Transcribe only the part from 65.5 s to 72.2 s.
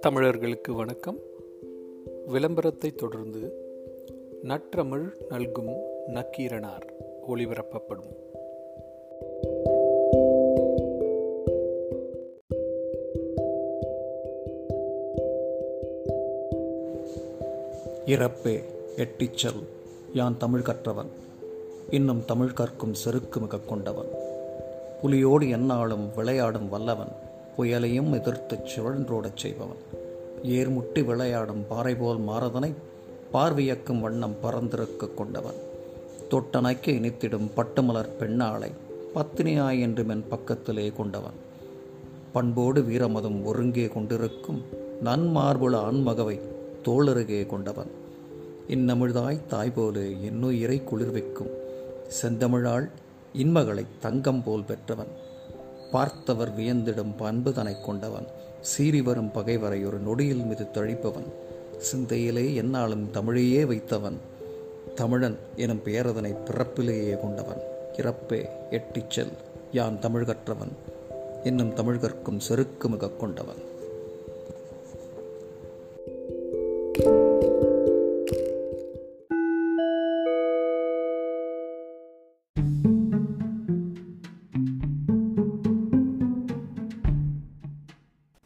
எனும் பெயரதனை பிறப்பிலேயே கொண்டவன். இறப்பே எட்டிச்செல் யான் தமிழ் கற்றவன். இன்னும் தமிழ்